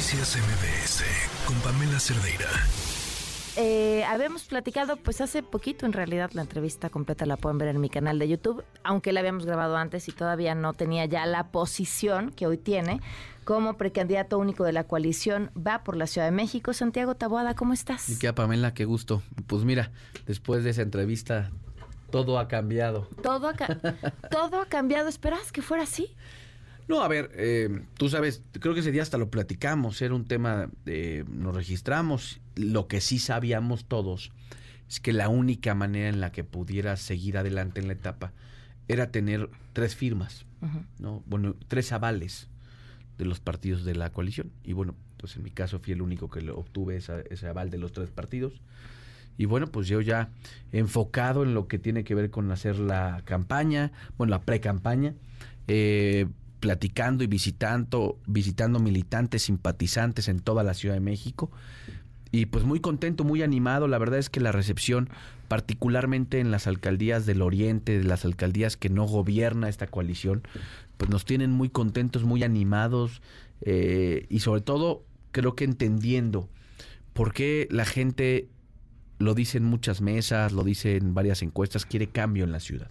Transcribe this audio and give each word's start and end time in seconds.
Noticias 0.00 0.38
MBS 0.38 1.04
con 1.44 1.56
Pamela 1.56 2.00
Cerdeira. 2.00 2.48
Eh, 3.58 4.02
habíamos 4.04 4.44
platicado, 4.44 4.96
pues 4.96 5.20
hace 5.20 5.42
poquito 5.42 5.84
en 5.84 5.92
realidad, 5.92 6.30
la 6.32 6.40
entrevista 6.40 6.88
completa 6.88 7.26
la 7.26 7.36
pueden 7.36 7.58
ver 7.58 7.68
en 7.68 7.82
mi 7.82 7.90
canal 7.90 8.18
de 8.18 8.26
YouTube, 8.26 8.64
aunque 8.82 9.12
la 9.12 9.20
habíamos 9.20 9.44
grabado 9.44 9.76
antes 9.76 10.08
y 10.08 10.12
todavía 10.12 10.54
no 10.54 10.72
tenía 10.72 11.04
ya 11.04 11.26
la 11.26 11.48
posición 11.48 12.30
que 12.30 12.46
hoy 12.46 12.56
tiene 12.56 13.02
como 13.44 13.76
precandidato 13.76 14.38
único 14.38 14.64
de 14.64 14.72
la 14.72 14.84
coalición 14.84 15.50
Va 15.54 15.84
por 15.84 15.98
la 15.98 16.06
Ciudad 16.06 16.28
de 16.28 16.32
México. 16.32 16.72
Santiago 16.72 17.14
Taboada, 17.14 17.54
¿cómo 17.54 17.74
estás? 17.74 18.08
Y 18.08 18.18
qué 18.18 18.32
Pamela, 18.32 18.72
qué 18.72 18.86
gusto. 18.86 19.22
Pues 19.48 19.64
mira, 19.64 19.92
después 20.24 20.64
de 20.64 20.70
esa 20.70 20.80
entrevista, 20.80 21.50
todo 22.10 22.38
ha 22.38 22.48
cambiado. 22.48 23.06
Todo 23.22 23.48
ha, 23.50 23.54
todo 24.30 24.62
ha 24.62 24.64
cambiado. 24.64 25.10
¿Esperas 25.10 25.52
que 25.52 25.60
fuera 25.60 25.82
así? 25.82 26.16
No, 26.88 27.02
a 27.02 27.08
ver, 27.08 27.30
eh, 27.34 27.82
tú 27.96 28.08
sabes, 28.08 28.42
creo 28.52 28.74
que 28.74 28.80
ese 28.80 28.92
día 28.92 29.02
hasta 29.02 29.18
lo 29.18 29.30
platicamos, 29.30 30.02
era 30.02 30.14
un 30.14 30.24
tema, 30.24 30.70
de, 30.84 31.24
nos 31.28 31.54
registramos, 31.54 32.40
lo 32.56 32.88
que 32.88 33.00
sí 33.00 33.18
sabíamos 33.18 33.84
todos 33.84 34.32
es 34.88 34.98
que 34.98 35.12
la 35.12 35.28
única 35.28 35.74
manera 35.74 36.08
en 36.08 36.20
la 36.20 36.32
que 36.32 36.42
pudiera 36.42 36.96
seguir 36.96 37.38
adelante 37.38 37.80
en 37.80 37.86
la 37.86 37.92
etapa 37.92 38.32
era 38.88 39.12
tener 39.12 39.48
tres 39.72 39.94
firmas, 39.94 40.46
¿no? 40.98 41.22
Bueno, 41.26 41.54
tres 41.68 41.92
avales 41.92 42.48
de 43.16 43.24
los 43.24 43.38
partidos 43.38 43.84
de 43.84 43.94
la 43.94 44.10
coalición. 44.10 44.50
Y 44.64 44.72
bueno, 44.72 44.96
pues 45.16 45.36
en 45.36 45.44
mi 45.44 45.50
caso 45.50 45.78
fui 45.78 45.92
el 45.92 46.02
único 46.02 46.28
que 46.28 46.50
obtuve 46.50 46.96
ese 46.96 47.46
aval 47.46 47.70
de 47.70 47.78
los 47.78 47.92
tres 47.92 48.10
partidos. 48.10 48.60
Y 49.38 49.44
bueno, 49.44 49.68
pues 49.68 49.86
yo 49.86 50.00
ya 50.00 50.30
enfocado 50.72 51.44
en 51.44 51.54
lo 51.54 51.68
que 51.68 51.78
tiene 51.78 52.02
que 52.02 52.14
ver 52.14 52.30
con 52.30 52.50
hacer 52.50 52.78
la 52.78 53.22
campaña, 53.24 53.92
bueno, 54.18 54.32
la 54.32 54.42
pre-campaña, 54.42 55.14
eh, 55.68 56.26
platicando 56.60 57.24
y 57.24 57.26
visitando, 57.26 58.18
visitando 58.26 58.78
militantes, 58.78 59.42
simpatizantes 59.42 60.28
en 60.28 60.40
toda 60.40 60.62
la 60.62 60.74
Ciudad 60.74 60.94
de 60.94 61.00
México. 61.00 61.50
Y 62.32 62.46
pues 62.46 62.64
muy 62.64 62.80
contento, 62.80 63.24
muy 63.24 63.42
animado. 63.42 63.88
La 63.88 63.98
verdad 63.98 64.18
es 64.18 64.30
que 64.30 64.40
la 64.40 64.52
recepción, 64.52 65.08
particularmente 65.48 66.38
en 66.38 66.50
las 66.50 66.66
alcaldías 66.66 67.26
del 67.26 67.42
Oriente, 67.42 67.98
de 67.98 68.04
las 68.04 68.24
alcaldías 68.24 68.76
que 68.76 68.88
no 68.88 69.04
gobierna 69.04 69.68
esta 69.68 69.88
coalición, 69.88 70.42
pues 70.96 71.10
nos 71.10 71.24
tienen 71.24 71.50
muy 71.50 71.70
contentos, 71.70 72.22
muy 72.22 72.44
animados 72.44 73.20
eh, 73.62 74.26
y 74.28 74.40
sobre 74.40 74.60
todo 74.60 75.04
creo 75.32 75.56
que 75.56 75.64
entendiendo 75.64 76.48
por 77.14 77.32
qué 77.32 77.66
la 77.70 77.84
gente 77.84 78.48
lo 79.18 79.34
dice 79.34 79.58
en 79.58 79.64
muchas 79.64 80.00
mesas, 80.00 80.52
lo 80.52 80.62
dice 80.62 80.96
en 80.96 81.14
varias 81.14 81.42
encuestas, 81.42 81.84
quiere 81.84 82.06
cambio 82.08 82.44
en 82.44 82.52
la 82.52 82.60
ciudad. 82.60 82.90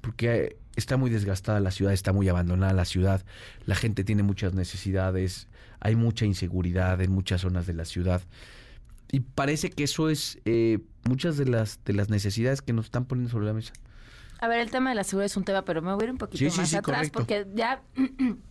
Porque 0.00 0.56
está 0.76 0.96
muy 0.96 1.10
desgastada 1.10 1.60
la 1.60 1.70
ciudad, 1.70 1.92
está 1.92 2.12
muy 2.12 2.28
abandonada 2.28 2.72
la 2.72 2.84
ciudad, 2.84 3.24
la 3.66 3.74
gente 3.74 4.04
tiene 4.04 4.22
muchas 4.22 4.54
necesidades, 4.54 5.48
hay 5.80 5.96
mucha 5.96 6.24
inseguridad 6.24 7.00
en 7.00 7.12
muchas 7.12 7.40
zonas 7.40 7.66
de 7.66 7.74
la 7.74 7.84
ciudad. 7.84 8.22
Y 9.10 9.20
parece 9.20 9.70
que 9.70 9.84
eso 9.84 10.10
es 10.10 10.38
eh, 10.44 10.78
muchas 11.04 11.36
de 11.36 11.46
las, 11.46 11.80
de 11.84 11.94
las 11.94 12.10
necesidades 12.10 12.62
que 12.62 12.72
nos 12.72 12.86
están 12.86 13.06
poniendo 13.06 13.30
sobre 13.30 13.46
la 13.46 13.54
mesa. 13.54 13.72
A 14.40 14.46
ver, 14.46 14.60
el 14.60 14.70
tema 14.70 14.90
de 14.90 14.96
la 14.96 15.04
seguridad 15.04 15.26
es 15.26 15.36
un 15.36 15.44
tema, 15.44 15.62
pero 15.62 15.82
me 15.82 15.92
voy 15.92 16.02
a 16.02 16.04
ir 16.04 16.10
un 16.12 16.18
poquito 16.18 16.56
más 16.56 16.74
atrás 16.74 17.10
porque 17.10 17.46
ya 17.54 17.82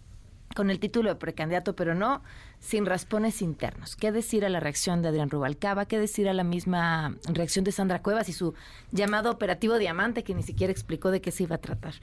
con 0.58 0.72
el 0.72 0.80
título 0.80 1.10
de 1.10 1.16
precandidato, 1.18 1.76
pero 1.76 1.94
no 1.94 2.24
sin 2.60 2.88
raspones 2.88 3.44
internos. 3.44 3.96
¿Qué 3.96 4.12
decir 4.12 4.44
a 4.44 4.50
la 4.50 4.60
reacción 4.60 5.04
de 5.04 5.10
Adrián 5.10 5.30
Rubalcaba? 5.30 5.86
¿Qué 5.86 6.00
decir 6.00 6.28
a 6.28 6.34
la 6.34 6.44
misma 6.44 7.16
reacción 7.32 7.64
de 7.64 7.72
Sandra 7.72 8.02
Cuevas 8.02 8.28
y 8.28 8.34
su 8.34 8.56
llamado 8.92 9.30
operativo 9.30 9.78
Diamante, 9.78 10.24
que 10.24 10.34
ni 10.34 10.42
siquiera 10.42 10.72
explicó 10.72 11.12
de 11.12 11.22
qué 11.22 11.30
se 11.30 11.44
iba 11.44 11.58
a 11.58 11.60
tratar? 11.60 11.94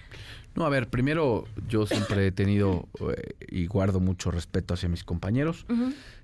No, 0.54 0.64
a 0.64 0.68
ver, 0.68 0.88
primero 0.88 1.46
yo 1.66 1.84
siempre 1.84 2.28
he 2.28 2.30
tenido 2.30 2.86
eh, 3.00 3.34
y 3.48 3.66
guardo 3.66 3.98
mucho 3.98 4.30
respeto 4.30 4.74
hacia 4.74 4.88
mis 4.88 5.02
compañeros. 5.02 5.66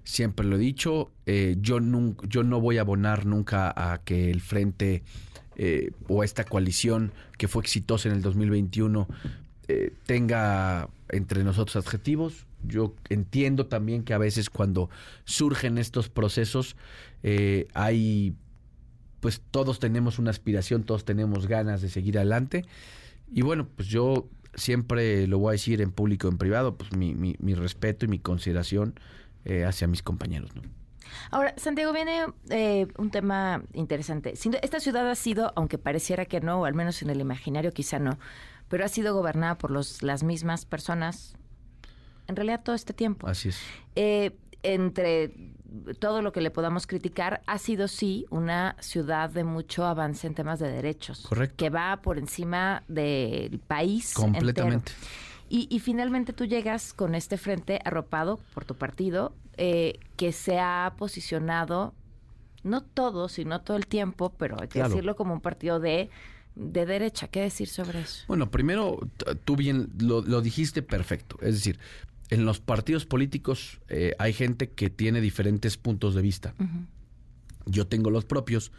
Siempre 0.05 0.47
lo 0.47 0.55
he 0.55 0.61
dicho. 0.61 1.11
Eh, 1.27 1.57
yo, 1.59 1.81
yo 2.29 2.45
no 2.45 2.61
voy 2.61 2.79
a 2.79 2.83
abonar 2.83 3.27
nunca 3.27 3.75
a 3.77 3.99
que 4.05 4.31
el 4.31 4.41
frente 4.41 5.03
eh, 5.57 5.91
o 6.07 6.23
esta 6.23 6.45
coalición 6.45 7.11
que 7.39 7.49
fue 7.49 7.65
exitosa 7.65 8.09
en 8.09 8.15
el 8.15 8.23
2021 8.23 9.09
eh, 9.71 9.93
tenga 10.05 10.89
entre 11.11 11.45
nosotros 11.45 11.77
adjetivos. 11.77 12.47
Yo 12.65 12.95
entiendo 13.09 13.67
también 13.67 14.03
que 14.03 14.15
a 14.15 14.19
veces 14.19 14.51
cuando 14.51 14.91
surgen 15.25 15.79
estos 15.79 16.09
procesos 16.09 16.77
eh, 17.23 17.69
hay, 17.73 18.35
pues 19.21 19.41
todos 19.53 19.79
tenemos 19.79 20.19
una 20.19 20.31
aspiración, 20.31 20.83
todos 20.83 21.05
tenemos 21.05 21.47
ganas 21.47 21.83
de 21.83 21.89
seguir 21.89 22.19
adelante. 22.19 22.65
Y 23.33 23.43
bueno, 23.43 23.69
pues 23.77 23.87
yo 23.87 24.29
siempre 24.55 25.29
lo 25.29 25.39
voy 25.39 25.51
a 25.51 25.53
decir 25.53 25.81
en 25.81 25.93
público, 25.93 26.27
en 26.27 26.37
privado, 26.37 26.77
pues 26.77 26.93
mi, 26.93 27.15
mi, 27.15 27.55
respeto 27.55 28.07
y 28.07 28.09
mi 28.09 28.19
consideración 28.19 28.99
eh, 29.45 29.65
hacia 29.65 29.87
mis 29.87 30.03
compañeros. 30.03 30.51
Ahora, 31.31 31.55
Santiago, 31.57 31.93
viene 31.93 32.27
un 32.99 33.11
tema 33.11 33.63
interesante. 33.73 34.33
Esta 34.63 34.81
ciudad 34.81 35.09
ha 35.09 35.15
sido, 35.15 35.53
aunque 35.55 35.79
pareciera 35.79 36.25
que 36.25 36.41
no, 36.41 36.61
o 36.61 36.65
al 36.65 36.75
menos 36.75 37.03
en 37.03 37.11
el 37.11 37.21
imaginario 37.21 37.73
quizá 37.73 37.99
no, 37.99 38.19
pero 38.71 38.85
ha 38.85 38.89
sido 38.89 39.13
gobernada 39.13 39.59
por 39.59 39.71
los, 39.71 40.03
las 40.03 40.23
mismas 40.23 40.65
personas 40.65 41.35
en 42.29 42.37
realidad 42.37 42.63
todo 42.65 42.77
este 42.77 42.95
tiempo. 42.95 43.27
Así 43.27 43.51
es. 43.51 43.61
Eh, 43.97 44.39
entre 44.63 45.35
todo 45.99 46.23
lo 46.23 46.33
que 46.33 46.41
le 46.41 46.51
podamos 46.51 46.87
criticar, 46.87 47.43
ha 47.47 47.59
sido 47.59 47.89
sí 47.89 48.27
una 48.31 48.77
ciudad 48.81 49.29
de 49.31 49.43
mucho 49.43 49.85
avance 49.85 50.27
en 50.27 50.35
temas 50.35 50.61
de 50.61 50.71
derechos. 50.71 51.27
Correcto. 51.29 51.57
Que 51.57 51.71
va 51.71 52.01
por 52.01 52.19
encima 52.19 52.85
del 52.87 53.59
país. 53.59 54.15
Completamente. 54.15 54.93
Y, 55.53 55.81
finalmente 55.81 56.33
tú 56.33 56.45
llegas 56.45 56.93
con 56.93 57.17
este 57.17 57.37
frente 57.37 57.81
arropado 57.85 58.39
por 58.55 58.65
tu 58.65 58.77
partido, 58.77 59.35
eh, 59.57 59.99
que 60.17 60.31
se 60.31 60.61
ha 60.61 60.95
posicionado, 60.97 61.93
no 62.63 62.83
todo, 62.83 63.29
sino 63.29 63.61
todo 63.61 63.77
el 63.77 63.89
tiempo, 63.89 64.33
pero 64.39 64.59
hay 64.61 64.69
que 64.69 64.81
decirlo 64.81 65.17
como 65.17 65.35
un 65.35 65.41
partido 65.41 65.81
de 65.81 66.09
de 66.55 66.87
derecha. 66.87 67.29
¿Qué 67.29 67.41
decir 67.41 67.69
sobre 67.69 68.01
eso? 68.01 68.25
Bueno, 68.29 68.51
primero, 68.51 68.99
tú 69.45 69.57
bien 69.57 69.91
lo, 69.99 70.41
dijiste 70.41 70.83
perfecto. 70.83 71.37
Es 71.41 71.55
decir, 71.55 71.79
en 72.31 72.45
los 72.45 72.61
partidos 72.61 73.07
políticos 73.07 73.81
eh, 73.89 74.15
hay 74.19 74.33
gente 74.33 74.71
que 74.71 74.91
tiene 74.91 75.21
diferentes 75.21 75.77
puntos 75.77 76.15
de 76.15 76.23
vista. 76.23 76.55
Yo 77.67 77.87
tengo 77.87 78.11
los 78.11 78.25
propios. 78.25 78.73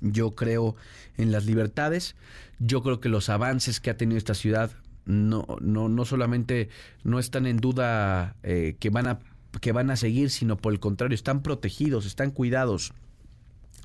Yo 0.00 0.34
creo 0.34 0.76
en 1.16 1.30
las 1.30 1.44
libertades. 1.44 2.16
Yo 2.58 2.82
creo 2.82 3.00
que 3.00 3.08
los 3.08 3.28
avances 3.28 3.80
que 3.80 3.90
ha 3.90 3.96
tenido 3.96 4.18
esta 4.18 4.34
ciudad 4.34 4.72
no, 5.04 5.46
no, 5.60 5.88
no 5.88 6.04
solamente 6.04 6.68
no 7.04 7.18
están 7.18 7.46
en 7.46 7.58
duda 7.58 8.36
eh, 8.42 8.76
que, 8.78 8.90
van 8.90 9.06
a, 9.06 9.18
que 9.60 9.72
van 9.72 9.90
a 9.90 9.96
seguir, 9.96 10.30
sino 10.30 10.56
por 10.56 10.72
el 10.72 10.80
contrario, 10.80 11.14
están 11.14 11.42
protegidos, 11.42 12.06
están 12.06 12.30
cuidados. 12.30 12.92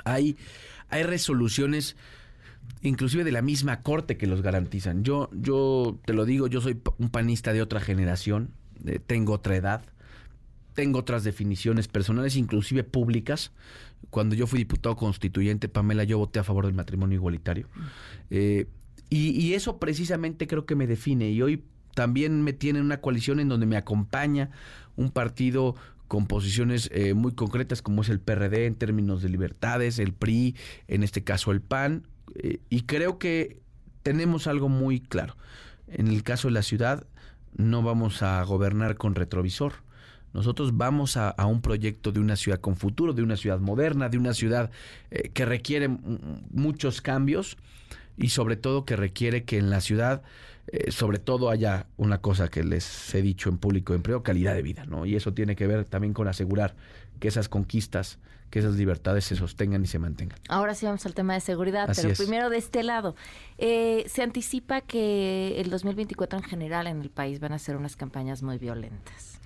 Hay, 0.04 0.38
hay 0.90 1.04
resoluciones 1.04 1.96
inclusive 2.82 3.24
de 3.24 3.32
la 3.32 3.42
misma 3.42 3.82
corte 3.82 4.18
que 4.18 4.28
los 4.28 4.42
garantizan. 4.42 5.04
Yo, 5.04 5.30
yo 5.34 6.00
te 6.06 6.14
lo 6.14 6.26
digo, 6.26 6.48
yo 6.48 6.62
soy 6.62 6.80
un 6.98 7.10
panista 7.10 7.54
de 7.54 7.62
otra 7.62 7.80
generación, 7.80 8.52
tengo 9.08 9.34
otra 9.34 9.56
edad, 9.56 9.84
tengo 10.74 11.00
otras 11.00 11.24
definiciones 11.24 11.88
personales, 11.88 12.36
inclusive 12.36 12.84
públicas. 12.84 13.52
Cuando 14.10 14.36
yo 14.36 14.46
fui 14.46 14.60
diputado 14.60 14.96
constituyente, 14.96 15.70
Pamela, 15.70 16.04
yo 16.04 16.18
voté 16.18 16.40
a 16.40 16.44
favor 16.44 16.66
del 16.66 16.76
matrimonio 16.76 17.16
igualitario. 17.16 17.68
Eh, 18.30 18.68
y, 19.10 19.54
eso 19.54 19.80
precisamente 19.80 20.48
creo 20.48 20.66
que 20.66 20.76
me 20.76 20.88
define. 20.88 21.30
Y 21.30 21.42
hoy 21.42 21.64
también 21.94 22.44
me 22.44 22.54
tiene 22.54 22.82
una 22.82 23.00
coalición 23.00 23.40
en 23.40 23.48
donde 23.48 23.66
me 23.66 23.78
acompaña 23.78 24.50
un 24.96 25.12
partido 25.12 25.76
con 26.08 26.28
posiciones 26.28 26.90
eh, 26.92 27.14
muy 27.14 27.34
concretas 27.34 27.82
como 27.82 28.02
es 28.02 28.10
el 28.10 28.20
PRD 28.20 28.66
en 28.66 28.76
términos 28.76 29.22
de 29.22 29.30
libertades, 29.30 29.98
el 29.98 30.14
PRI, 30.14 30.56
en 30.88 31.04
este 31.04 31.24
caso 31.24 31.52
el 31.52 31.62
PAN, 31.62 32.04
eh, 32.36 32.60
y 32.70 32.82
creo 32.82 33.18
que 33.20 33.62
tenemos 34.04 34.48
algo 34.48 34.70
muy 34.70 35.00
claro. 35.00 35.36
En 35.88 36.08
el 36.08 36.24
caso 36.24 36.48
de 36.48 36.54
la 36.54 36.64
ciudad, 36.64 37.06
no 37.56 37.82
vamos 37.82 38.22
a 38.22 38.44
gobernar 38.44 38.98
con 38.98 39.16
retrovisor. 39.16 39.74
Nosotros 40.34 40.76
vamos 40.76 41.16
a, 41.16 41.34
un 41.46 41.62
proyecto 41.62 42.12
de 42.12 42.20
una 42.20 42.36
ciudad 42.36 42.60
con 42.60 42.76
futuro, 42.76 43.14
de 43.14 43.24
una 43.24 43.38
ciudad 43.38 43.60
moderna, 43.60 44.10
de 44.10 44.18
una 44.18 44.34
ciudad 44.34 44.70
eh, 45.10 45.30
que 45.30 45.46
requiere 45.46 45.88
muchos 45.88 47.02
cambios 47.02 47.58
y 48.18 48.30
sobre 48.30 48.58
todo 48.58 48.84
que 48.84 48.98
requiere 48.98 49.46
que 49.46 49.58
en 49.58 49.70
la 49.70 49.80
ciudad, 49.80 50.24
eh, 50.68 50.92
sobre 50.92 51.20
todo 51.20 51.50
haya 51.50 51.88
una 51.96 52.18
cosa 52.20 52.50
que 52.50 52.66
les 52.66 53.16
he 53.16 53.22
dicho 53.22 53.50
en 53.50 53.58
público 53.58 53.94
empleo, 53.94 54.24
calidad 54.24 54.54
de 54.54 54.62
vida, 54.62 54.86
¿no? 54.86 55.06
Y 55.06 55.16
eso 55.16 55.34
tiene 55.34 55.56
que 55.56 55.68
ver 55.68 55.86
también 55.86 56.14
con 56.14 56.28
asegurar 56.28 56.76
que 57.20 57.28
esas 57.28 57.50
conquistas 57.50 58.20
que 58.50 58.60
esas 58.60 58.76
libertades 58.76 59.26
se 59.26 59.36
sostengan 59.36 59.84
y 59.84 59.88
se 59.88 60.00
mantengan. 60.00 60.40
Ahora 60.48 60.76
sí 60.76 60.86
vamos 60.86 61.06
al 61.06 61.14
tema 61.14 61.34
de 61.34 61.42
seguridad, 61.42 61.90
pero 61.94 62.14
primero 62.14 62.50
de 62.50 62.58
este 62.58 62.84
lado. 62.84 63.16
Eh, 63.58 64.06
se 64.08 64.22
anticipa 64.22 64.82
que 64.82 65.60
el 65.60 65.70
2024 65.70 66.40
en 66.40 66.46
general 66.46 66.88
en 66.88 67.02
el 67.02 67.10
país 67.10 67.40
van 67.40 67.52
a 67.52 67.60
ser 67.60 67.76
unas 67.76 67.96
campañas 67.96 68.44
muy 68.44 68.58
violentas. 68.58 69.40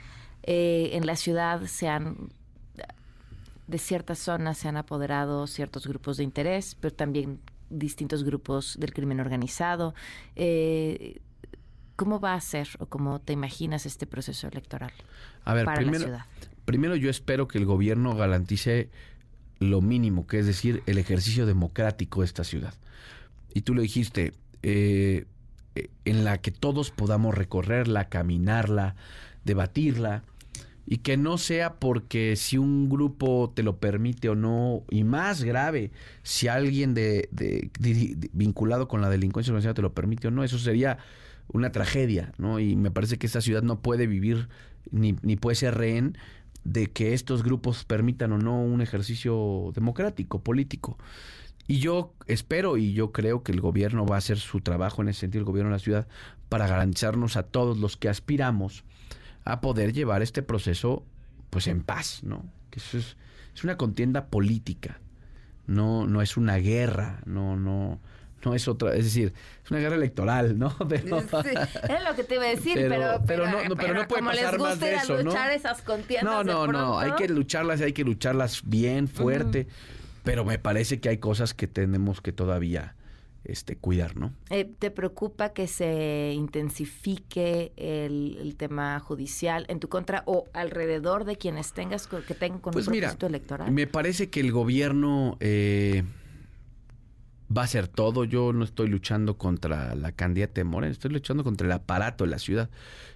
Eh, 0.44 0.92
en 0.94 1.06
la 1.06 1.16
ciudad 1.16 1.64
se 1.66 1.88
han, 1.88 2.30
de 3.68 3.78
ciertas 3.78 4.20
zonas 4.20 4.58
se 4.58 4.68
han 4.68 4.78
apoderado 4.78 5.48
ciertos 5.48 5.88
grupos 5.88 6.18
de 6.18 6.24
interés, 6.24 6.76
pero 6.80 6.94
también 6.94 7.40
distintos 7.70 8.24
grupos 8.24 8.78
del 8.80 8.94
crimen 8.94 9.20
organizado. 9.20 9.94
Eh, 10.36 11.20
¿Cómo 11.96 12.20
va 12.20 12.34
a 12.34 12.42
ser 12.42 12.70
o 12.80 12.86
cómo 12.86 13.20
te 13.20 13.34
imaginas 13.34 13.86
este 13.86 14.08
proceso 14.08 14.48
electoral 14.48 14.94
a 15.44 15.54
ver, 15.54 15.66
para 15.66 15.82
la 15.82 15.94
ciudad? 15.94 16.26
Primero 16.70 16.96
yo 16.96 17.10
espero 17.10 17.48
que 17.48 17.58
el 17.58 17.66
gobierno 17.66 18.16
garantice 18.16 18.92
lo 19.58 19.82
mínimo, 19.82 20.28
que 20.28 20.38
es 20.38 20.46
decir, 20.46 20.84
el 20.86 21.00
ejercicio 21.00 21.48
democrático 21.48 22.20
de 22.22 22.28
esta 22.28 22.44
ciudad. 22.44 22.76
Y 23.56 23.62
tú 23.62 23.74
lo 23.74 23.82
dijiste, 23.82 24.34
eh, 24.62 25.26
eh, 25.74 25.90
en 26.06 26.24
la 26.24 26.38
que 26.38 26.52
todos 26.52 26.92
podamos 26.92 27.34
recorrerla, 27.34 28.08
caminarla, 28.10 28.96
debatirla, 29.46 30.22
y 30.86 30.98
que 30.98 31.18
no 31.18 31.40
sea 31.40 31.80
porque 31.80 32.36
si 32.36 32.60
un 32.60 32.88
grupo 32.88 33.52
te 33.56 33.64
lo 33.64 33.78
permite 33.78 34.30
o 34.30 34.36
no, 34.36 34.84
y 34.92 35.04
más 35.04 35.44
grave, 35.44 35.90
si 36.22 36.50
alguien 36.50 36.94
de, 36.94 37.30
vinculado 38.32 38.88
con 38.88 39.02
la 39.02 39.10
delincuencia 39.10 39.50
organizada 39.52 39.74
te 39.74 39.82
lo 39.82 39.96
permite 39.96 40.28
o 40.28 40.32
no, 40.32 40.44
eso 40.44 40.60
sería 40.60 41.00
una 41.52 41.72
tragedia, 41.72 42.32
¿no? 42.38 42.60
Y 42.60 42.76
me 42.76 42.92
parece 42.92 43.18
que 43.18 43.26
esta 43.26 43.42
ciudad 43.42 43.64
no 43.64 43.82
puede 43.82 44.06
vivir 44.06 44.50
ni, 44.92 45.16
ni 45.24 45.36
puede 45.36 45.56
ser 45.56 45.76
rehén 45.76 46.16
de 46.72 46.88
que 46.88 47.14
estos 47.14 47.44
grupos 47.44 47.84
permitan 47.84 48.32
o 48.32 48.38
no 48.38 48.62
un 48.62 48.82
ejercicio 48.82 49.72
democrático, 49.74 50.44
político. 50.44 50.98
Y 51.68 51.80
yo 51.80 52.14
espero 52.28 52.78
y 52.78 52.94
yo 52.94 53.12
creo 53.12 53.44
que 53.44 53.52
el 53.52 53.62
gobierno 53.62 54.06
va 54.06 54.16
a 54.16 54.20
hacer 54.20 54.38
su 54.38 54.62
trabajo 54.62 55.02
en 55.02 55.10
ese 55.10 55.22
sentido, 55.22 55.42
el 55.42 55.46
gobierno 55.46 55.72
de 55.72 55.78
la 55.78 55.84
ciudad, 55.84 56.08
para 56.48 56.68
garantizarnos 56.68 57.38
a 57.38 57.44
todos 57.44 57.78
los 57.78 57.98
que 57.98 58.10
aspiramos 58.10 58.84
a 59.46 59.62
poder 59.62 59.94
llevar 59.94 60.22
este 60.22 60.42
proceso 60.42 61.06
pues 61.50 61.68
en 61.68 61.82
paz, 61.82 62.22
¿no? 62.24 62.46
Que 62.70 62.80
eso 62.80 62.98
es, 62.98 63.18
es 63.56 63.64
una 63.64 63.78
contienda 63.78 64.28
política, 64.28 65.00
no, 65.66 66.06
no 66.06 66.22
es 66.22 66.38
una 66.38 66.58
guerra, 66.58 67.22
no, 67.26 67.56
no, 67.56 68.00
no 68.44 68.56
es 68.56 68.68
otra, 68.68 68.94
es 68.96 69.06
decir, 69.06 69.34
es 69.64 69.72
una 69.72 69.80
guerra 69.80 69.96
electoral, 69.96 70.58
¿no? 70.58 70.76
Pero, 70.90 71.18
es 71.20 71.32
lo 71.32 72.16
que 72.16 72.24
te 72.24 72.36
iba 72.36 72.46
a 72.46 72.50
decir, 72.50 72.76
pero, 72.76 73.22
pero, 73.26 73.48
no, 73.48 73.76
pero, 73.76 73.94
no 73.94 74.08
puede 74.08 74.24
pasar 74.24 74.60
más 74.60 74.80
de 74.80 74.96
eso, 74.96 75.22
luchar 75.22 75.52
esas 75.52 75.82
contiendas 75.82 76.46
no, 76.46 76.66
no, 76.66 76.68
no, 76.68 77.00
hay 77.00 77.12
que 77.14 77.28
lucharlas, 77.28 77.82
hay 77.82 77.94
que 77.94 78.04
lucharlas 78.04 78.62
bien, 78.66 79.08
fuerte. 79.08 79.68
Pero 80.24 80.46
me 80.46 80.60
parece 80.60 81.00
que 81.00 81.10
hay 81.10 81.18
cosas 81.18 81.54
que 81.54 81.68
tenemos 81.68 82.22
que 82.22 82.32
todavía 82.32 82.96
este, 83.46 83.76
cuidar, 83.78 84.16
¿no? 84.16 84.34
Eh, 84.50 84.70
¿Te 84.78 84.92
preocupa 84.92 85.54
que 85.54 85.68
se 85.68 86.34
intensifique 86.36 87.72
el, 87.78 88.56
tema 88.58 89.00
judicial 89.00 89.66
en 89.70 89.80
tu 89.80 89.88
contra 89.88 90.24
o 90.26 90.46
alrededor 90.54 91.24
de 91.24 91.38
quienes 91.38 91.74
tengas 91.74 92.08
que 92.08 92.34
tengan 92.34 92.60
con 92.60 92.74
pues 92.74 92.88
un 92.88 92.92
mira, 92.92 93.16
electoral? 93.20 93.72
Me 93.72 93.88
parece 93.88 94.30
que 94.30 94.42
el 94.42 94.52
gobierno 94.52 95.38
eh, 95.40 96.04
va 97.56 97.64
a 97.64 97.66
hacer 97.66 97.88
todo. 97.88 98.24
Yo 98.24 98.54
no 98.54 98.64
estoy 98.64 98.88
luchando 98.88 99.38
contra 99.38 99.96
la 99.96 100.12
candidata 100.12 100.54
de 100.56 100.64
Moreno, 100.64 100.92
estoy 100.92 101.12
luchando 101.12 101.44
contra 101.44 101.66
el 101.66 101.72
aparato 101.72 102.24
de 102.24 102.30
la 102.30 102.40
ciudad. 102.40 102.70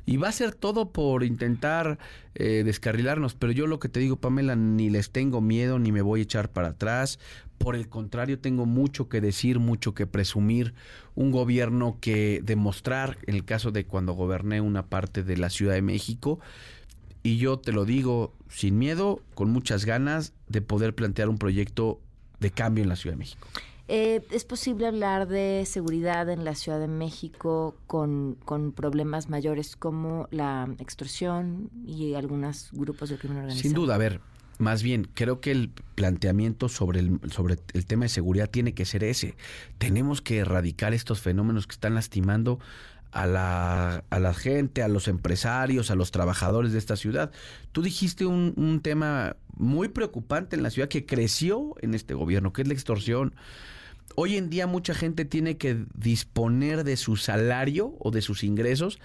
Y 0.06 0.18
va 0.18 0.30
a 0.30 0.32
ser 0.32 0.54
todo 0.54 0.92
por 0.92 1.24
intentar 1.24 1.98
eh, 2.36 2.64
descarrilarnos. 2.66 3.36
Pero 3.36 3.54
yo 3.54 3.68
lo 3.68 3.80
que 3.80 3.90
te 3.90 4.00
digo, 4.00 4.18
Pamela, 4.18 4.56
ni 4.56 4.90
les 4.90 5.12
tengo 5.12 5.40
miedo, 5.40 5.80
ni 5.80 5.92
me 5.92 6.02
voy 6.02 6.22
a 6.22 6.24
echar 6.24 6.50
para 6.52 6.70
atrás. 6.70 7.20
Por 7.58 7.76
el 7.76 7.88
contrario, 7.88 8.40
tengo 8.40 8.66
mucho 8.66 9.08
que 9.08 9.22
decir, 9.22 9.60
mucho 9.60 9.94
que 9.94 10.08
presumir. 10.08 10.74
Un 11.16 11.32
gobierno 11.32 11.98
que 12.02 12.42
demostrar, 12.44 13.18
en 13.28 13.36
el 13.36 13.46
caso 13.46 13.72
de 13.72 13.86
cuando 13.86 14.14
goberné 14.14 14.60
una 14.60 14.88
parte 14.88 15.24
de 15.24 15.38
la 15.38 15.50
Ciudad 15.50 15.74
de 15.74 15.82
México, 15.82 16.40
y 17.22 17.38
yo 17.38 17.58
te 17.58 17.72
lo 17.72 17.86
digo 17.86 18.34
sin 18.50 18.78
miedo, 18.78 19.22
con 19.34 19.50
muchas 19.50 19.86
ganas 19.86 20.34
de 20.50 20.62
poder 20.62 20.94
plantear 20.94 21.30
un 21.30 21.38
proyecto 21.38 22.02
de 22.42 22.52
cambio 22.52 22.84
en 22.84 22.90
la 22.90 22.98
Ciudad 22.98 23.14
de 23.14 23.20
México. 23.20 23.48
Eh, 23.90 24.22
¿Es 24.32 24.46
posible 24.46 24.88
hablar 24.88 25.28
de 25.28 25.64
seguridad 25.66 26.30
en 26.30 26.46
la 26.46 26.56
Ciudad 26.56 26.80
de 26.80 26.88
México 26.88 27.76
con, 27.86 28.38
problemas 28.76 29.30
mayores 29.30 29.76
como 29.76 30.28
la 30.32 30.70
extorsión 30.80 31.70
y 31.86 32.14
algunos 32.14 32.70
grupos 32.72 33.10
de 33.10 33.18
crimen 33.18 33.40
organizado? 33.40 33.62
Sin 33.62 33.74
duda, 33.74 33.96
a 33.96 33.98
ver, 33.98 34.22
más 34.58 34.84
bien, 34.84 35.10
creo 35.14 35.42
que 35.42 35.52
el 35.52 35.70
planteamiento 35.96 36.70
sobre 36.70 37.02
el, 37.02 37.20
sobre 37.30 37.58
el 37.74 37.86
tema 37.86 38.06
de 38.06 38.10
seguridad 38.10 38.50
tiene 38.50 38.74
que 38.74 38.86
ser 38.86 39.04
ese. 39.04 39.36
Tenemos 39.80 40.22
que 40.22 40.38
erradicar 40.38 40.94
estos 40.94 41.20
fenómenos 41.20 41.68
que 41.68 41.74
están 41.74 41.96
lastimando 41.96 42.60
a 43.14 43.28
la, 43.28 44.04
a 44.10 44.20
la 44.20 44.34
gente, 44.34 44.84
a 44.84 44.88
los 44.88 45.08
empresarios, 45.08 45.92
a 45.92 45.96
los 45.96 46.12
trabajadores 46.12 46.74
de 46.74 46.80
esta 46.80 46.96
ciudad. 46.96 47.32
Tú 47.72 47.82
dijiste 47.82 48.26
un, 48.26 48.54
un 48.58 48.82
tema 48.82 49.38
muy 49.56 49.88
preocupante 49.88 50.56
en 50.56 50.64
la 50.64 50.70
ciudad 50.70 50.90
que 50.90 51.06
creció 51.06 51.76
en 51.82 51.94
este 51.94 52.14
gobierno, 52.14 52.54
que 52.54 52.64
es 52.64 52.68
la 52.68 52.74
extorsión 52.74 53.36
Hoy 54.16 54.38
en 54.38 54.50
día 54.50 54.68
mucha 54.68 54.94
gente 54.94 55.26
tiene 55.26 55.58
que 55.58 55.86
disponer 55.96 56.84
de 56.84 56.98
su 56.98 57.16
salario 57.16 57.96
o 58.00 58.12
de 58.12 58.22
sus 58.22 58.44
ingresos 58.44 59.00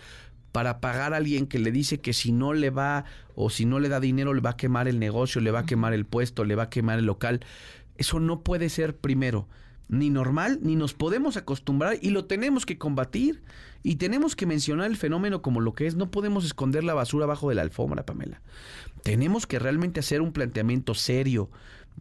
para 0.52 0.80
pagar 0.80 1.14
a 1.14 1.18
alguien 1.18 1.46
que 1.46 1.58
le 1.58 1.72
dice 1.72 2.00
que 2.00 2.12
si 2.12 2.32
no 2.32 2.52
le 2.52 2.70
va 2.70 3.04
o 3.34 3.48
si 3.48 3.64
no 3.64 3.80
le 3.80 3.88
da 3.88 4.00
dinero 4.00 4.34
le 4.34 4.42
va 4.42 4.50
a 4.50 4.56
quemar 4.56 4.86
el 4.86 4.98
negocio, 4.98 5.40
le 5.40 5.50
va 5.50 5.60
a 5.60 5.66
quemar 5.66 5.94
el 5.94 6.04
puesto, 6.04 6.44
le 6.44 6.56
va 6.56 6.64
a 6.64 6.70
quemar 6.70 6.98
el 6.98 7.06
local. 7.06 7.40
Eso 7.96 8.20
no 8.20 8.42
puede 8.42 8.68
ser 8.68 8.96
primero 8.96 9.48
ni 9.88 10.10
normal, 10.10 10.60
ni 10.62 10.76
nos 10.76 10.94
podemos 10.94 11.36
acostumbrar 11.36 11.98
y 12.00 12.10
lo 12.10 12.26
tenemos 12.26 12.66
que 12.66 12.78
combatir. 12.78 13.42
Y 13.82 13.96
tenemos 13.96 14.34
que 14.34 14.44
mencionar 14.44 14.90
el 14.90 14.96
fenómeno 14.96 15.40
como 15.40 15.60
lo 15.60 15.72
que 15.72 15.86
es. 15.86 15.94
No 15.94 16.10
podemos 16.10 16.44
esconder 16.44 16.82
la 16.84 16.94
basura 16.94 17.26
bajo 17.26 17.48
de 17.48 17.54
la 17.54 17.62
alfombra, 17.62 18.04
Pamela. 18.04 18.42
Tenemos 19.02 19.46
que 19.46 19.58
realmente 19.58 20.00
hacer 20.00 20.20
un 20.20 20.32
planteamiento 20.32 20.94
serio 20.94 21.48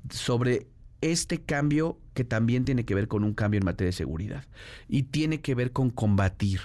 sobre 0.10 0.68
este 1.02 1.42
cambio 1.42 2.00
que 2.14 2.24
también 2.24 2.66
tiene 2.66 2.84
que 2.84 2.96
ver 2.96 3.08
con 3.08 3.24
un 3.24 3.34
cambio 3.34 3.60
en 3.60 3.66
materia 3.66 3.90
de 3.90 3.94
seguridad 3.94 4.46
y 4.88 5.04
tiene 5.04 5.42
que 5.42 5.54
ver 5.54 5.72
con 5.72 5.92
combatir 5.92 6.62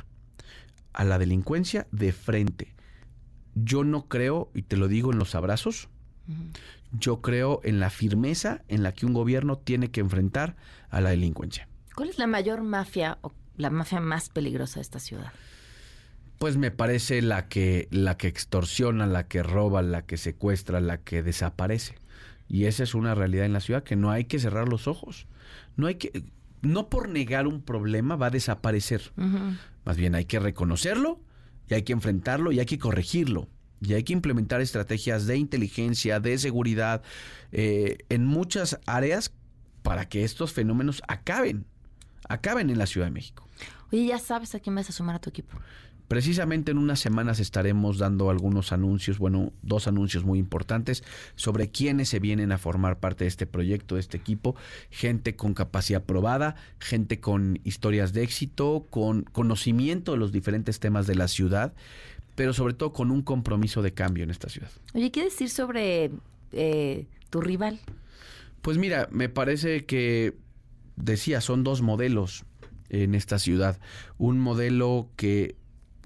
a 0.92 1.04
la 1.04 1.18
delincuencia 1.18 1.86
de 1.92 2.12
frente. 2.12 2.74
Yo 3.54 3.84
no 3.84 4.08
creo, 4.08 4.50
y 4.54 4.62
te 4.62 4.76
lo 4.76 4.88
digo 4.88 5.12
en 5.12 5.18
los 5.18 5.34
abrazos, 5.34 5.88
yo 6.92 7.20
creo 7.20 7.60
en 7.64 7.80
la 7.80 7.90
firmeza 7.90 8.62
en 8.68 8.82
la 8.82 8.92
que 8.92 9.06
un 9.06 9.12
gobierno 9.12 9.58
tiene 9.58 9.90
que 9.90 10.00
enfrentar 10.00 10.56
a 10.90 11.00
la 11.00 11.10
delincuencia. 11.10 11.68
¿Cuál 11.94 12.08
es 12.08 12.18
la 12.18 12.26
mayor 12.26 12.62
mafia 12.62 13.18
o 13.22 13.32
la 13.56 13.70
mafia 13.70 14.00
más 14.00 14.28
peligrosa 14.28 14.76
de 14.76 14.82
esta 14.82 14.98
ciudad? 14.98 15.32
Pues 16.38 16.56
me 16.56 16.70
parece 16.70 17.22
la 17.22 17.48
que 17.48 17.88
la 17.90 18.16
que 18.16 18.26
extorsiona, 18.26 19.06
la 19.06 19.28
que 19.28 19.42
roba, 19.42 19.82
la 19.82 20.02
que 20.02 20.16
secuestra, 20.16 20.80
la 20.80 20.98
que 20.98 21.22
desaparece. 21.22 21.96
Y 22.48 22.64
esa 22.64 22.82
es 22.82 22.94
una 22.94 23.14
realidad 23.14 23.46
en 23.46 23.52
la 23.52 23.60
ciudad 23.60 23.84
que 23.84 23.96
no 23.96 24.10
hay 24.10 24.24
que 24.24 24.38
cerrar 24.38 24.68
los 24.68 24.88
ojos. 24.88 25.26
No 25.76 25.86
hay 25.86 25.94
que 25.94 26.24
no 26.62 26.88
por 26.88 27.08
negar 27.08 27.46
un 27.46 27.60
problema 27.60 28.16
va 28.16 28.26
a 28.26 28.30
desaparecer. 28.30 29.12
Más 29.84 29.96
bien 29.96 30.14
hay 30.14 30.24
que 30.24 30.38
reconocerlo 30.38 31.20
y 31.68 31.74
hay 31.74 31.82
que 31.82 31.92
enfrentarlo 31.92 32.52
y 32.52 32.60
hay 32.60 32.66
que 32.66 32.78
corregirlo. 32.78 33.48
Y 33.82 33.94
hay 33.94 34.04
que 34.04 34.12
implementar 34.12 34.60
estrategias 34.60 35.26
de 35.26 35.36
inteligencia, 35.36 36.20
de 36.20 36.38
seguridad, 36.38 37.02
eh, 37.50 37.98
en 38.08 38.24
muchas 38.24 38.78
áreas 38.86 39.32
para 39.82 40.08
que 40.08 40.22
estos 40.22 40.52
fenómenos 40.52 41.02
acaben, 41.08 41.66
acaben 42.28 42.70
en 42.70 42.78
la 42.78 42.86
Ciudad 42.86 43.08
de 43.08 43.10
México. 43.10 43.46
Oye, 43.90 44.06
ya 44.06 44.18
sabes 44.18 44.54
a 44.54 44.60
quién 44.60 44.74
vas 44.76 44.88
a 44.88 44.92
sumar 44.92 45.16
a 45.16 45.20
tu 45.20 45.30
equipo. 45.30 45.58
Precisamente 46.12 46.72
en 46.72 46.76
unas 46.76 47.00
semanas 47.00 47.40
estaremos 47.40 47.96
dando 47.96 48.28
algunos 48.28 48.70
anuncios, 48.72 49.16
bueno, 49.16 49.50
dos 49.62 49.88
anuncios 49.88 50.24
muy 50.24 50.38
importantes 50.38 51.04
sobre 51.36 51.70
quiénes 51.70 52.10
se 52.10 52.18
vienen 52.18 52.52
a 52.52 52.58
formar 52.58 53.00
parte 53.00 53.24
de 53.24 53.28
este 53.28 53.46
proyecto, 53.46 53.94
de 53.94 54.02
este 54.02 54.18
equipo. 54.18 54.54
Gente 54.90 55.36
con 55.36 55.54
capacidad 55.54 56.04
probada, 56.04 56.54
gente 56.80 57.18
con 57.18 57.60
historias 57.64 58.12
de 58.12 58.24
éxito, 58.24 58.86
con 58.90 59.22
conocimiento 59.22 60.12
de 60.12 60.18
los 60.18 60.32
diferentes 60.32 60.80
temas 60.80 61.06
de 61.06 61.14
la 61.14 61.28
ciudad, 61.28 61.72
pero 62.34 62.52
sobre 62.52 62.74
todo 62.74 62.92
con 62.92 63.10
un 63.10 63.22
compromiso 63.22 63.80
de 63.80 63.94
cambio 63.94 64.22
en 64.22 64.30
esta 64.30 64.50
ciudad. 64.50 64.70
Oye, 64.92 65.10
¿qué 65.10 65.24
decir 65.24 65.48
sobre 65.48 66.10
eh, 66.52 67.06
tu 67.30 67.40
rival? 67.40 67.80
Pues 68.60 68.76
mira, 68.76 69.08
me 69.10 69.30
parece 69.30 69.86
que, 69.86 70.36
decía, 70.96 71.40
son 71.40 71.64
dos 71.64 71.80
modelos 71.80 72.44
en 72.90 73.14
esta 73.14 73.38
ciudad. 73.38 73.80
Un 74.18 74.38
modelo 74.40 75.08
que 75.16 75.56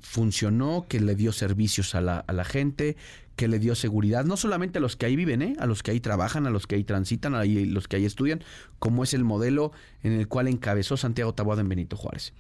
funcionó, 0.01 0.87
que 0.89 1.01
le 1.01 1.15
dio 1.15 1.33
servicios 1.33 1.95
a 1.95 2.01
la, 2.01 2.19
a 2.19 2.33
la 2.33 2.45
gente, 2.45 2.97
que 3.37 3.49
le 3.49 3.59
dio 3.59 3.75
seguridad, 3.75 4.25
no 4.25 4.37
solamente 4.37 4.79
a 4.79 4.81
los 4.81 4.97
que 4.97 5.07
ahí 5.07 5.15
viven, 5.15 5.43
¿eh? 5.43 5.57
a 5.59 5.67
los 5.67 5.83
que 5.83 5.91
ahí 5.91 6.01
trabajan, 6.01 6.47
a 6.47 6.51
los 6.51 6.67
que 6.67 6.75
ahí 6.77 6.85
transitan, 6.85 7.35
a 7.35 7.45
los 7.45 7.87
que 7.87 7.97
ahí 7.97 8.07
estudian, 8.07 8.43
como 8.79 9.05
es 9.05 9.13
el 9.13 9.25
modelo 9.25 9.73
en 10.03 10.13
el 10.13 10.27
cual 10.27 10.49
encabezó 10.49 10.97
Santiago 10.97 11.35
Taboada 11.35 11.61
en 11.61 11.69
Benito 11.69 11.97
Juárez. 11.97 12.33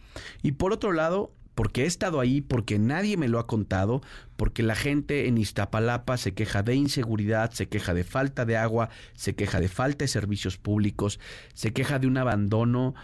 Y 0.42 0.52
por 0.52 0.72
otro 0.72 0.92
lado, 0.92 1.32
porque 1.54 1.84
he 1.84 1.86
estado 1.86 2.18
ahí, 2.20 2.40
porque 2.40 2.78
nadie 2.78 3.18
me 3.18 3.28
lo 3.28 3.38
ha 3.38 3.46
contado, 3.46 4.00
porque 4.36 4.62
la 4.62 4.74
gente 4.74 5.28
en 5.28 5.38
Iztapalapa 5.38 6.16
se 6.16 6.32
queja 6.32 6.62
de 6.62 6.74
inseguridad, 6.74 7.50
se 7.50 7.68
queja 7.68 7.92
de 7.92 8.04
falta 8.04 8.46
de 8.46 8.56
agua, 8.56 8.88
se 9.14 9.34
queja 9.34 9.60
de 9.60 9.68
falta 9.68 10.04
de 10.04 10.08
servicios 10.08 10.56
públicos, 10.56 11.20
se 11.52 11.72
queja 11.74 11.98
de 11.98 12.06
un 12.06 12.16
abandono, 12.16 12.94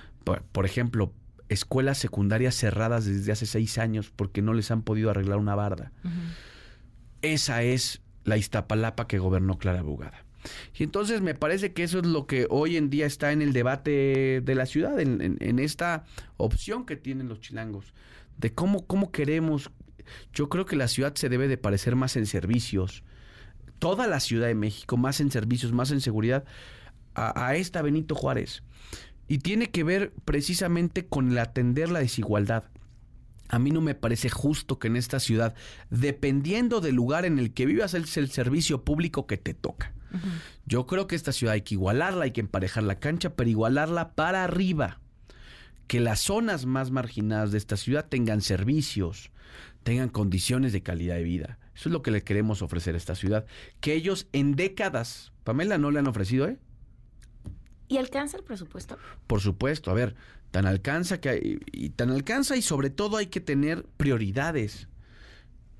por 0.52 0.64
ejemplo, 0.64 1.12
escuelas 1.52 1.98
secundarias 1.98 2.54
cerradas 2.54 3.04
desde 3.04 3.32
hace 3.32 3.46
seis 3.46 3.78
años 3.78 4.12
porque 4.14 4.42
no 4.42 4.54
les 4.54 4.70
han 4.70 4.82
podido 4.82 5.10
arreglar 5.10 5.38
una 5.38 5.54
barda. 5.54 5.92
Esa 7.22 7.62
es 7.62 8.02
la 8.24 8.36
Iztapalapa 8.36 9.06
que 9.06 9.18
gobernó 9.18 9.58
Clara 9.58 9.82
Bugada. 9.82 10.24
Y 10.76 10.82
entonces 10.82 11.20
me 11.20 11.34
parece 11.34 11.72
que 11.72 11.84
eso 11.84 12.00
es 12.00 12.06
lo 12.06 12.26
que 12.26 12.46
hoy 12.50 12.76
en 12.76 12.90
día 12.90 13.06
está 13.06 13.32
en 13.32 13.42
el 13.42 13.52
debate 13.52 14.40
de 14.42 14.54
la 14.54 14.66
ciudad, 14.66 14.98
en, 15.00 15.58
esta 15.58 16.04
opción 16.36 16.84
que 16.84 16.96
tienen 16.96 17.28
los 17.28 17.40
chilangos, 17.40 17.94
de 18.38 18.52
cómo, 18.52 18.86
cómo 18.86 19.12
queremos. 19.12 19.70
Yo 20.32 20.48
creo 20.48 20.66
que 20.66 20.76
la 20.76 20.88
ciudad 20.88 21.14
se 21.14 21.28
debe 21.28 21.46
de 21.46 21.58
parecer 21.58 21.94
más 21.94 22.16
en 22.16 22.26
servicios, 22.26 23.04
toda 23.78 24.06
la 24.06 24.20
Ciudad 24.20 24.48
de 24.48 24.54
México, 24.54 24.96
más 24.96 25.20
en 25.20 25.30
servicios, 25.30 25.72
más 25.72 25.90
en 25.90 26.00
seguridad, 26.00 26.44
a, 27.14 27.46
a 27.46 27.54
esta 27.56 27.82
Benito 27.82 28.14
Juárez. 28.14 28.62
Y 29.32 29.38
tiene 29.38 29.70
que 29.70 29.82
ver 29.82 30.12
precisamente 30.26 31.06
con 31.06 31.30
el 31.30 31.38
atender 31.38 31.88
la 31.88 32.00
desigualdad. 32.00 32.64
A 33.48 33.58
mí 33.58 33.70
no 33.70 33.80
me 33.80 33.94
parece 33.94 34.28
justo 34.28 34.78
que 34.78 34.88
en 34.88 34.96
esta 34.96 35.20
ciudad, 35.20 35.54
dependiendo 35.88 36.82
del 36.82 36.96
lugar 36.96 37.24
en 37.24 37.38
el 37.38 37.54
que 37.54 37.64
vivas, 37.64 37.94
es 37.94 38.18
el 38.18 38.28
servicio 38.28 38.84
público 38.84 39.26
que 39.26 39.38
te 39.38 39.54
toca. 39.54 39.94
Yo 40.66 40.84
creo 40.84 41.06
que 41.06 41.16
esta 41.16 41.32
ciudad 41.32 41.54
hay 41.54 41.62
que 41.62 41.76
igualarla, 41.76 42.24
hay 42.24 42.32
que 42.32 42.42
emparejar 42.42 42.82
la 42.82 42.98
cancha, 42.98 43.34
pero 43.34 43.48
igualarla 43.48 44.12
para 44.12 44.44
arriba. 44.44 45.00
Que 45.86 46.00
las 46.00 46.20
zonas 46.20 46.66
más 46.66 46.90
marginadas 46.90 47.52
de 47.52 47.56
esta 47.56 47.78
ciudad 47.78 48.10
tengan 48.10 48.42
servicios, 48.42 49.30
tengan 49.82 50.10
condiciones 50.10 50.74
de 50.74 50.82
calidad 50.82 51.14
de 51.14 51.22
vida. 51.22 51.58
Eso 51.74 51.88
es 51.88 51.92
lo 51.94 52.02
que 52.02 52.10
le 52.10 52.22
queremos 52.22 52.60
ofrecer 52.60 52.96
a 52.96 52.98
esta 52.98 53.14
ciudad. 53.14 53.46
Que 53.80 53.94
ellos 53.94 54.28
en 54.34 54.56
décadas, 54.56 55.32
Pamela, 55.42 55.78
no 55.78 55.90
le 55.90 56.00
han 56.00 56.06
ofrecido, 56.06 56.48
¿eh? 56.48 56.58
¿Y 57.92 57.98
alcanza 57.98 58.38
el 58.38 58.42
presupuesto? 58.42 58.96
Por 59.26 59.42
supuesto, 59.42 59.90
a 59.90 59.94
ver, 59.94 60.14
tan 60.50 60.66
alcanza 60.66 61.20
que 61.20 61.58
y 61.70 61.90
tan 61.90 62.10
alcanza 62.10 62.56
y 62.56 62.62
sobre 62.62 62.88
todo 62.88 63.18
hay 63.18 63.26
que 63.26 63.40
tener 63.40 63.84
prioridades. 63.98 64.88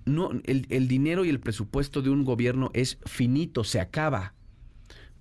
No, 0.04 0.30
el, 0.44 0.66
el 0.68 0.88
dinero 0.88 1.24
y 1.24 1.30
el 1.30 1.40
presupuesto 1.40 2.02
de 2.02 2.10
un 2.10 2.24
gobierno 2.24 2.70
es 2.74 2.98
finito, 3.06 3.64
se 3.64 3.80
acaba. 3.80 4.34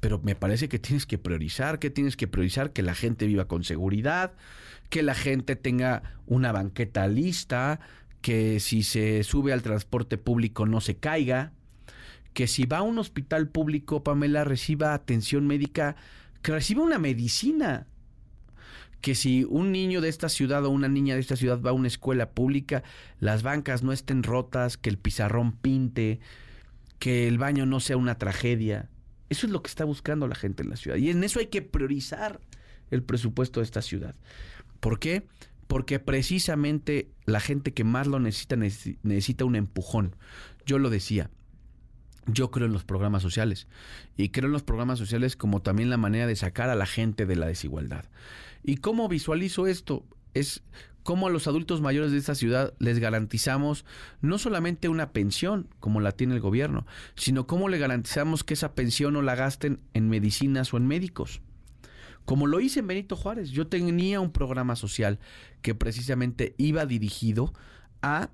Pero 0.01 0.19
me 0.19 0.35
parece 0.35 0.67
que 0.67 0.79
tienes 0.79 1.05
que 1.05 1.17
priorizar, 1.17 1.79
que 1.79 1.91
tienes 1.91 2.17
que 2.17 2.27
priorizar 2.27 2.73
que 2.73 2.81
la 2.81 2.95
gente 2.95 3.25
viva 3.25 3.47
con 3.47 3.63
seguridad, 3.63 4.33
que 4.89 5.01
la 5.01 5.15
gente 5.15 5.55
tenga 5.55 6.17
una 6.25 6.51
banqueta 6.51 7.07
lista, 7.07 7.79
que 8.19 8.59
si 8.59 8.83
se 8.83 9.23
sube 9.23 9.53
al 9.53 9.61
transporte 9.61 10.17
público 10.17 10.65
no 10.65 10.81
se 10.81 10.97
caiga, 10.97 11.53
que 12.33 12.47
si 12.47 12.65
va 12.65 12.79
a 12.79 12.83
un 12.83 12.99
hospital 12.99 13.47
público, 13.47 14.03
Pamela, 14.03 14.43
reciba 14.43 14.93
atención 14.93 15.47
médica, 15.47 15.95
que 16.41 16.51
reciba 16.51 16.83
una 16.83 16.99
medicina 16.99 17.87
que 19.01 19.15
si 19.15 19.45
un 19.49 19.71
niño 19.71 19.99
de 19.99 20.09
esta 20.09 20.29
ciudad 20.29 20.63
o 20.65 20.69
una 20.69 20.87
niña 20.87 21.15
de 21.15 21.21
esta 21.21 21.35
ciudad 21.35 21.59
va 21.59 21.71
a 21.71 21.73
una 21.73 21.87
escuela 21.87 22.31
pública, 22.31 22.83
las 23.19 23.43
bancas 23.43 23.83
no 23.83 23.91
estén 23.91 24.23
rotas, 24.23 24.77
que 24.77 24.89
el 24.89 24.97
pizarrón 24.97 25.53
pinte, 25.53 26.19
que 26.99 27.27
el 27.27 27.39
baño 27.39 27.65
no 27.65 27.79
sea 27.79 27.97
una 27.97 28.15
tragedia. 28.15 28.89
Eso 29.29 29.47
es 29.47 29.51
lo 29.51 29.63
que 29.63 29.69
está 29.69 29.85
buscando 29.85 30.27
la 30.27 30.35
gente 30.35 30.61
en 30.61 30.69
la 30.69 30.75
ciudad. 30.75 30.97
Y 30.97 31.09
en 31.09 31.23
eso 31.23 31.39
hay 31.39 31.47
que 31.47 31.63
priorizar 31.63 32.39
el 32.91 33.01
presupuesto 33.01 33.59
de 33.59 33.65
esta 33.65 33.81
ciudad. 33.81 34.15
¿Por 34.79 34.99
qué? 34.99 35.25
Porque 35.67 35.99
precisamente 35.99 37.09
la 37.25 37.39
gente 37.39 37.73
que 37.73 37.83
más 37.83 38.05
lo 38.05 38.19
necesita 38.19 38.55
necesita 38.55 39.45
un 39.45 39.55
empujón. 39.55 40.15
Yo 40.65 40.77
lo 40.77 40.89
decía, 40.89 41.31
yo 42.27 42.51
creo 42.51 42.67
en 42.67 42.73
los 42.73 42.83
programas 42.83 43.21
sociales 43.21 43.67
y 44.15 44.29
creo 44.29 44.47
en 44.47 44.53
los 44.53 44.63
programas 44.63 44.99
sociales 44.99 45.35
como 45.35 45.61
también 45.61 45.89
la 45.89 45.97
manera 45.97 46.27
de 46.27 46.35
sacar 46.35 46.69
a 46.69 46.75
la 46.75 46.85
gente 46.85 47.25
de 47.25 47.35
la 47.35 47.47
desigualdad. 47.47 48.05
¿Y 48.63 48.77
cómo 48.77 49.07
visualizo 49.07 49.67
esto? 49.67 50.05
Es 50.33 50.63
cómo 51.03 51.27
a 51.27 51.31
los 51.31 51.47
adultos 51.47 51.81
mayores 51.81 52.11
de 52.11 52.19
esta 52.19 52.35
ciudad 52.35 52.73
les 52.79 52.99
garantizamos 52.99 53.85
no 54.21 54.37
solamente 54.37 54.87
una 54.87 55.11
pensión, 55.11 55.67
como 55.79 55.99
la 55.99 56.11
tiene 56.11 56.35
el 56.35 56.41
gobierno, 56.41 56.85
sino 57.15 57.47
cómo 57.47 57.69
le 57.69 57.79
garantizamos 57.79 58.43
que 58.43 58.53
esa 58.53 58.75
pensión 58.75 59.13
no 59.13 59.21
la 59.21 59.35
gasten 59.35 59.79
en 59.93 60.09
medicinas 60.09 60.73
o 60.73 60.77
en 60.77 60.87
médicos. 60.87 61.41
Como 62.25 62.45
lo 62.45 62.59
hice 62.59 62.81
en 62.81 62.87
Benito 62.87 63.15
Juárez, 63.15 63.49
yo 63.49 63.67
tenía 63.67 64.19
un 64.19 64.31
programa 64.31 64.75
social 64.75 65.19
que 65.63 65.73
precisamente 65.73 66.53
iba 66.57 66.85
dirigido 66.85 67.51
a 68.03 68.29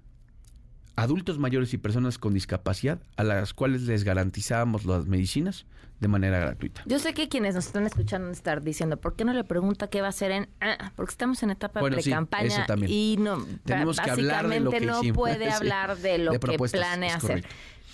adultos 0.97 1.37
mayores 1.37 1.73
y 1.73 1.77
personas 1.77 2.17
con 2.17 2.33
discapacidad 2.33 2.99
a 3.15 3.23
las 3.23 3.53
cuales 3.53 3.83
les 3.83 4.03
garantizábamos 4.03 4.83
las 4.83 5.05
medicinas 5.05 5.65
de 5.99 6.07
manera 6.07 6.39
gratuita. 6.39 6.81
Yo 6.87 6.97
sé 6.99 7.13
que 7.13 7.29
quienes 7.29 7.53
nos 7.55 7.67
están 7.67 7.85
escuchando 7.85 8.29
estar 8.31 8.63
diciendo, 8.63 8.97
¿por 8.97 9.15
qué 9.15 9.23
no 9.23 9.31
le 9.31 9.43
pregunta 9.43 9.89
qué 9.89 10.01
va 10.01 10.07
a 10.07 10.09
hacer 10.09 10.31
en...? 10.31 10.49
Ah, 10.59 10.91
porque 10.95 11.11
estamos 11.11 11.41
en 11.43 11.51
etapa 11.51 11.81
de 11.81 11.91
pre-campaña 11.91 12.65
y 12.87 13.15
no, 13.19 13.45
Tenemos 13.63 13.99
que 13.99 14.09
hablar 14.09 14.47
de 14.47 14.59
lo 14.59 14.71
que 14.71 14.81
no 14.81 15.01
puede 15.13 15.49
hablar 15.51 15.97
de 15.97 16.17
lo 16.17 16.31
que 16.39 16.57
planea 16.57 17.15
hacer. 17.15 17.45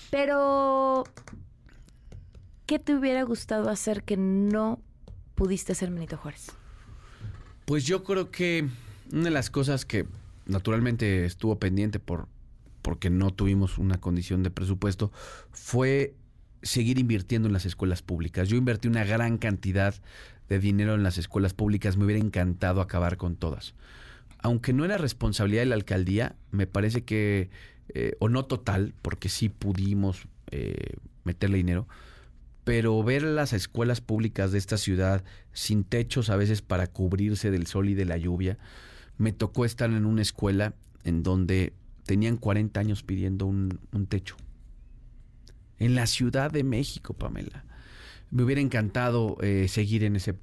Pero, 0.10 1.03
¿qué 2.65 2.79
te 2.79 2.95
hubiera 2.95 3.24
gustado 3.24 3.69
hacer 3.69 4.03
que 4.03 4.15
no 4.15 4.79
pudiste 5.36 5.74
hacer 5.74 5.91
Benito 5.91 6.15
Juárez? 6.15 6.51
Pues 7.65 7.86
yo 7.86 8.03
creo 8.03 8.31
que 8.31 8.67
una 9.12 9.24
de 9.25 9.31
las 9.31 9.50
cosas 9.50 9.86
que 9.86 10.05
naturalmente 10.45 11.25
estuvo 11.25 11.57
pendiente 11.57 12.00
por 12.00 12.27
porque 12.83 13.09
no 13.09 13.31
tuvimos 13.31 13.79
una 13.79 13.99
condición 13.99 14.43
de 14.43 14.51
presupuesto, 14.51 15.11
fue 15.51 16.13
seguir 16.61 16.99
invirtiendo 16.99 17.47
en 17.47 17.53
las 17.53 17.65
escuelas 17.65 18.03
públicas. 18.03 18.47
Yo 18.49 18.57
invertí 18.57 18.87
una 18.87 19.03
gran 19.03 19.39
cantidad 19.39 19.95
de 20.49 20.59
dinero 20.59 20.93
en 20.93 21.01
las 21.01 21.17
escuelas 21.17 21.53
públicas, 21.53 21.97
me 21.97 22.05
hubiera 22.05 22.21
encantado 22.21 22.81
acabar 22.81 23.17
con 23.17 23.35
todas. 23.35 23.73
Aunque 24.39 24.73
no 24.73 24.85
era 24.85 24.97
responsabilidad 24.97 25.63
de 25.63 25.67
la 25.67 25.75
alcaldía, 25.75 26.35
me 26.51 26.67
parece 26.67 27.03
que, 27.03 27.49
eh, 27.89 28.15
o 28.19 28.29
no 28.29 28.45
total, 28.45 28.93
porque 29.01 29.29
sí 29.29 29.49
pudimos 29.49 30.27
eh, 30.51 30.97
meterle 31.23 31.57
dinero, 31.57 31.87
pero 32.63 33.01
ver 33.03 33.23
las 33.23 33.53
escuelas 33.53 34.01
públicas 34.01 34.51
de 34.51 34.57
esta 34.57 34.77
ciudad 34.77 35.23
sin 35.53 35.83
techos 35.83 36.29
a 36.29 36.35
veces 36.35 36.61
para 36.61 36.87
cubrirse 36.87 37.51
del 37.51 37.67
sol 37.67 37.89
y 37.89 37.93
de 37.93 38.05
la 38.05 38.17
lluvia, 38.17 38.57
me 39.17 39.31
tocó 39.31 39.65
estar 39.65 39.89
en 39.89 40.05
una 40.05 40.21
escuela 40.21 40.73
en 41.03 41.23
donde 41.23 41.73
tenían 42.05 42.38
40 42.38 42.79
años 42.79 43.03
pidiendo 43.03 43.45
un, 43.45 43.79
techo. 44.07 44.36
En 45.79 45.95
la 45.95 46.07
Ciudad 46.07 46.51
de 46.51 46.63
México, 46.63 47.13
Pamela. 47.13 47.65
Me 48.29 48.43
hubiera 48.43 48.62
encantado 48.62 49.38
eh, 49.41 49.67
seguir 49.67 50.03
en 50.03 50.15
ese, 50.15 50.36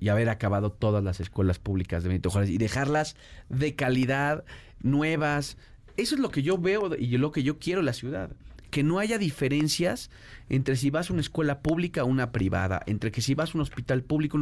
y 0.00 0.08
haber 0.08 0.28
acabado 0.28 0.70
todas 0.70 1.02
las 1.02 1.20
escuelas 1.20 1.58
públicas 1.58 2.02
de 2.02 2.10
Benito 2.10 2.30
Juárez 2.30 2.50
y 2.50 2.58
dejarlas 2.58 3.16
de 3.48 3.74
calidad, 3.74 4.44
nuevas. 4.82 5.56
Eso 5.96 6.14
es 6.14 6.20
lo 6.20 6.30
que 6.30 6.42
yo 6.42 6.58
veo 6.58 6.94
y 6.94 7.16
lo 7.16 7.32
que 7.32 7.42
yo 7.42 7.58
quiero 7.58 7.80
en 7.80 7.86
la 7.86 7.94
ciudad. 7.94 8.30
Que 8.70 8.82
no 8.82 8.98
haya 8.98 9.18
diferencias 9.18 10.10
entre 10.48 10.76
si 10.76 10.90
vas 10.90 11.10
a 11.10 11.12
una 11.12 11.22
escuela 11.22 11.60
pública 11.60 12.04
o 12.04 12.06
una 12.06 12.32
privada, 12.32 12.82
entre 12.86 13.10
que 13.10 13.22
si 13.22 13.34
vas 13.34 13.50
a 13.50 13.58
un 13.58 13.60
hospital 13.62 14.02
público, 14.02 14.38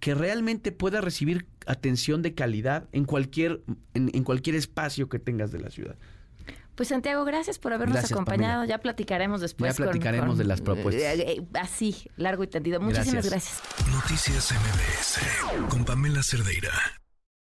que 0.00 0.14
realmente 0.14 0.72
pueda 0.72 1.00
recibir 1.00 1.46
atención 1.66 2.22
de 2.22 2.34
calidad 2.34 2.88
en 2.92 3.04
cualquier, 3.04 3.62
en 3.94 4.24
cualquier 4.24 4.56
espacio 4.56 5.08
que 5.08 5.18
tengas 5.18 5.50
de 5.52 5.60
la 5.60 5.70
ciudad. 5.70 5.96
Pues 6.74 6.88
Santiago, 6.88 7.24
gracias 7.24 7.58
por 7.58 7.72
habernos 7.72 8.10
acompañado. 8.10 8.64
Ya 8.64 8.78
platicaremos 8.78 9.40
después. 9.40 9.76
Ya 9.76 9.84
platicaremos 9.84 10.38
de 10.38 10.44
las 10.44 10.60
propuestas. 10.60 11.02
Eh, 11.02 11.36
eh, 11.38 11.46
así, 11.54 12.10
largo 12.16 12.42
y 12.42 12.48
tendido. 12.48 12.80
Muchísimas 12.80 13.28
gracias. 13.28 13.62
Noticias 13.92 14.52
MBS 14.52 15.68
con 15.68 15.84
Pamela 15.84 16.22
Cerdeira. 16.22 17.03